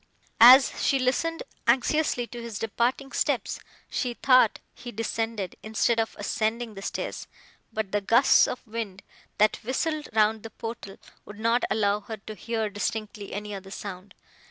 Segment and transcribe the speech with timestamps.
[0.39, 6.73] As she listened anxiously to his departing steps, she thought he descended, instead of ascending,
[6.73, 7.27] the stairs;
[7.71, 9.03] but the gusts of wind,
[9.37, 14.15] that whistled round the portal, would not allow her to hear distinctly any other sound.